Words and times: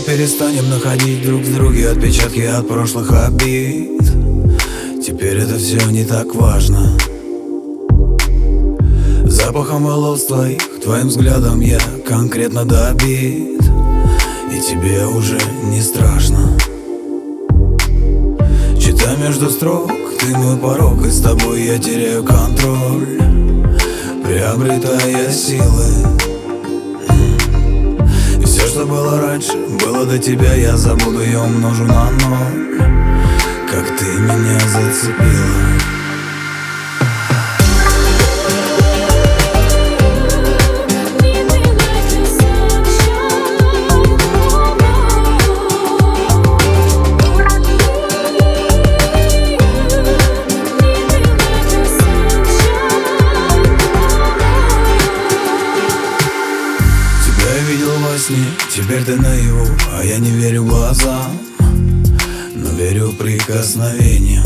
перестанем 0.00 0.68
находить 0.68 1.24
друг 1.24 1.42
в 1.42 1.54
друге 1.54 1.90
отпечатки 1.90 2.40
от 2.40 2.66
прошлых 2.66 3.10
обид. 3.12 4.02
Теперь 5.04 5.38
это 5.38 5.56
все 5.58 5.78
не 5.90 6.04
так 6.04 6.34
важно. 6.34 6.90
Запахом 9.24 9.84
волос 9.84 10.26
твоих, 10.26 10.80
твоим 10.82 11.08
взглядом 11.08 11.60
я 11.60 11.78
конкретно 12.06 12.64
добит. 12.64 13.60
И 14.52 14.60
тебе 14.60 15.06
уже 15.06 15.38
не 15.64 15.80
страшно. 15.80 16.56
Читай 18.80 19.16
между 19.18 19.50
строк, 19.50 19.90
ты 20.18 20.26
мой 20.36 20.56
порог 20.56 21.06
И 21.06 21.10
с 21.10 21.20
тобой 21.20 21.62
я 21.62 21.78
теряю 21.78 22.24
контроль. 22.24 23.20
Приобретая 24.24 25.30
силы 25.30 26.35
что 28.76 28.84
было 28.84 29.18
раньше, 29.18 29.56
было 29.82 30.04
до 30.04 30.18
тебя 30.18 30.52
Я 30.52 30.76
забуду 30.76 31.22
и 31.22 31.34
умножу 31.34 31.84
на 31.84 32.10
ноль. 32.10 32.78
Как 33.70 33.86
ты 33.98 34.04
меня 34.04 34.58
зацепила 34.68 35.95
сне 58.26 58.44
Теперь 58.70 59.04
ты 59.04 59.16
наяву, 59.16 59.66
а 59.92 60.04
я 60.04 60.18
не 60.18 60.30
верю 60.30 60.64
глазам 60.64 61.38
Но 62.54 62.70
верю 62.70 63.12
прикосновениям 63.12 64.44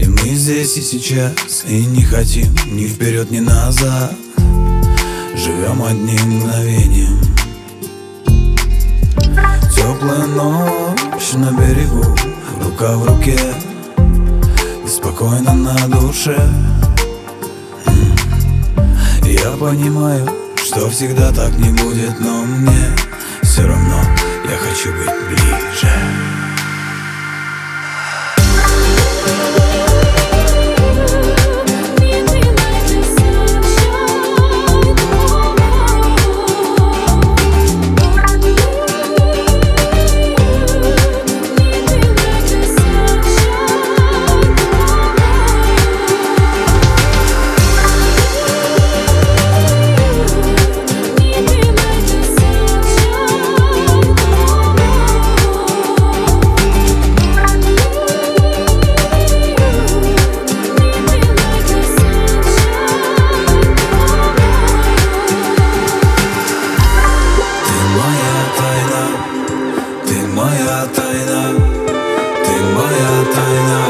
И 0.00 0.06
мы 0.06 0.34
здесь 0.34 0.76
и 0.76 0.82
сейчас 0.82 1.64
И 1.66 1.84
не 1.86 2.02
хотим 2.02 2.54
ни 2.72 2.86
вперед, 2.86 3.30
ни 3.30 3.40
назад. 3.40 4.14
Живем 5.36 5.82
одним 5.82 6.38
мгновением. 6.38 7.20
Теплая 9.74 10.26
ночь 10.26 11.32
на 11.34 11.50
берегу 11.52 12.04
Рука 12.62 12.96
в 12.96 13.06
руке 13.06 13.38
И 14.84 14.88
спокойно 14.88 15.52
на 15.52 15.76
душе. 15.88 16.38
Я 19.24 19.50
понимаю, 19.58 20.43
что 20.76 20.90
всегда 20.90 21.30
так 21.30 21.52
не 21.56 21.70
будет, 21.70 22.18
но 22.18 22.44
мне 22.44 22.96
все 23.42 23.62
равно 23.64 24.02
я 24.44 24.56
хочу 24.56 24.90
быть 24.92 25.28
ближе. 25.28 26.43
Моя 70.34 70.86
тайна, 70.94 71.42
ты 72.44 72.54
моя 72.76 73.14
тайна. 73.34 73.80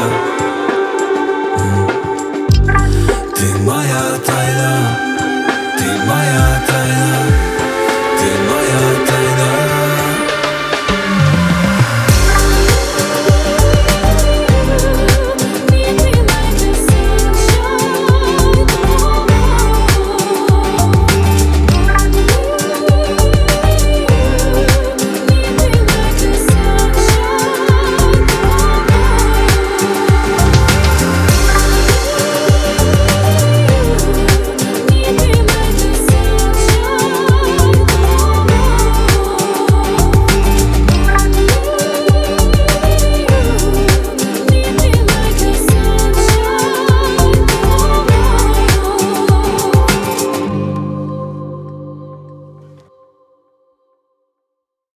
Ты 3.35 3.47
моя 3.63 4.03
тайна, 4.25 4.71
ты 5.77 5.87
моя 6.07 6.61
тайна 6.67 6.74